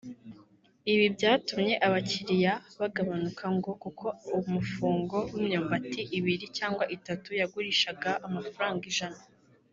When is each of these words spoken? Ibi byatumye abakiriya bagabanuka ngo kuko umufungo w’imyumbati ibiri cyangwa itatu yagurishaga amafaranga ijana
Ibi 0.93 1.05
byatumye 1.15 1.73
abakiriya 1.87 2.53
bagabanuka 2.81 3.45
ngo 3.55 3.71
kuko 3.83 4.07
umufungo 4.39 5.17
w’imyumbati 5.31 6.01
ibiri 6.17 6.45
cyangwa 6.57 6.83
itatu 6.97 7.29
yagurishaga 7.39 8.09
amafaranga 8.27 8.83
ijana 8.93 9.21